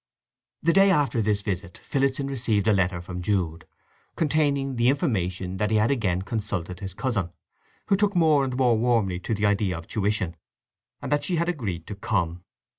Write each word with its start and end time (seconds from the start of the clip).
The 0.63 0.73
day 0.73 0.89
after 0.89 1.21
this 1.21 1.43
visit 1.43 1.77
Phillotson 1.77 2.25
received 2.25 2.67
a 2.67 2.73
letter 2.73 3.01
from 3.01 3.21
Jude, 3.21 3.67
containing 4.15 4.75
the 4.77 4.89
information 4.89 5.57
that 5.57 5.69
he 5.69 5.77
had 5.77 5.91
again 5.91 6.23
consulted 6.23 6.79
his 6.79 6.95
cousin, 6.95 7.29
who 7.85 7.95
took 7.95 8.15
more 8.15 8.43
and 8.43 8.57
more 8.57 8.75
warmly 8.79 9.19
to 9.19 9.35
the 9.35 9.45
idea 9.45 9.77
of 9.77 9.85
tuition; 9.85 10.37
and 11.03 11.11
that 11.11 11.23
she 11.23 11.35
had 11.35 11.49
agreed 11.49 11.85
to 11.85 11.93
come. 11.93 12.43